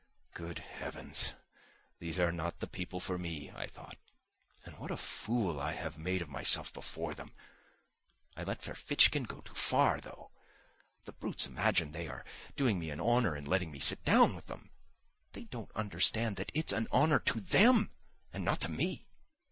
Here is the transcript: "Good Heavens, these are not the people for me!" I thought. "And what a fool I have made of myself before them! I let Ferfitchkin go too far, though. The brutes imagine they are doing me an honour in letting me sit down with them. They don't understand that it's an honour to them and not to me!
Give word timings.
"Good 0.33 0.57
Heavens, 0.57 1.35
these 1.99 2.17
are 2.17 2.31
not 2.31 2.59
the 2.59 2.65
people 2.65 2.99
for 2.99 3.19
me!" 3.19 3.51
I 3.51 3.67
thought. 3.67 3.97
"And 4.65 4.75
what 4.79 4.89
a 4.89 4.97
fool 4.97 5.59
I 5.61 5.73
have 5.73 5.95
made 5.95 6.23
of 6.23 6.27
myself 6.27 6.73
before 6.73 7.13
them! 7.13 7.31
I 8.35 8.41
let 8.41 8.63
Ferfitchkin 8.63 9.25
go 9.25 9.41
too 9.41 9.53
far, 9.53 9.99
though. 10.01 10.31
The 11.05 11.11
brutes 11.11 11.45
imagine 11.45 11.91
they 11.91 12.07
are 12.07 12.25
doing 12.57 12.79
me 12.79 12.89
an 12.89 12.99
honour 12.99 13.37
in 13.37 13.45
letting 13.45 13.69
me 13.71 13.77
sit 13.77 14.03
down 14.03 14.35
with 14.35 14.47
them. 14.47 14.71
They 15.33 15.43
don't 15.43 15.69
understand 15.75 16.35
that 16.37 16.49
it's 16.55 16.73
an 16.73 16.87
honour 16.91 17.19
to 17.19 17.39
them 17.39 17.91
and 18.33 18.43
not 18.43 18.59
to 18.61 18.71
me! 18.71 19.05